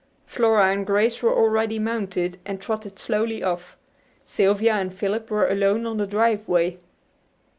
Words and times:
Flora 0.25 0.71
and 0.71 0.83
Grace 0.87 1.21
were 1.21 1.31
already 1.31 1.77
mounted, 1.77 2.39
and 2.43 2.59
trotted 2.59 2.97
slowly 2.97 3.43
off. 3.43 3.77
Sylvia 4.23 4.73
and 4.73 4.91
Philip 4.91 5.29
were 5.29 5.47
alone 5.47 5.85
on 5.85 5.97
the 5.97 6.07
driveway. 6.07 6.79